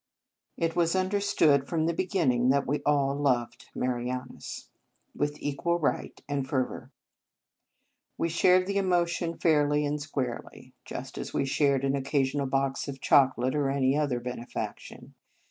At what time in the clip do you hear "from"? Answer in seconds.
1.67-1.85